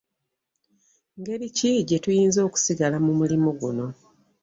Ngeri 1.19 1.47
ki 1.55 1.69
gye 1.87 1.97
tuyinza 2.03 2.39
okusigala 2.47 2.97
mu 3.05 3.11
mulimu 3.19 3.49
guno? 3.59 3.85